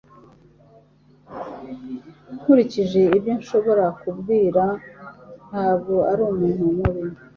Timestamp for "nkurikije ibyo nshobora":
2.37-3.85